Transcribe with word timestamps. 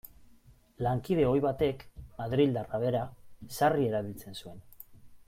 Lankide 0.85 1.27
ohi 1.31 1.43
batek, 1.43 1.85
madrildarra 2.21 2.81
bera, 2.85 3.03
sarri 3.59 3.87
erabiltzen 3.91 4.41
zuen. 4.43 4.65